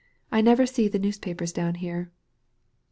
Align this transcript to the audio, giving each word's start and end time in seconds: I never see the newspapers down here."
I 0.31 0.41
never 0.41 0.65
see 0.65 0.87
the 0.87 0.97
newspapers 0.97 1.53
down 1.53 1.75
here." 1.75 2.09